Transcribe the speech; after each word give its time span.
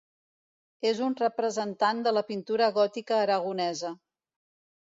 És 0.91 1.01
un 1.07 1.13
representant 1.19 2.01
de 2.07 2.13
la 2.19 2.25
pintura 2.31 2.73
gòtica 2.79 3.23
aragonesa. 3.27 3.93